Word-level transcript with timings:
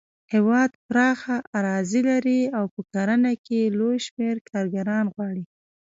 هېواد 0.33 0.71
پراخه 0.87 1.37
اراضي 1.57 2.01
لري 2.09 2.41
او 2.57 2.65
په 2.73 2.81
کرنه 2.93 3.31
کې 3.45 3.59
لوی 3.77 3.97
شمېر 4.05 4.35
کارګران 4.49 5.05
غواړي. 5.13 5.43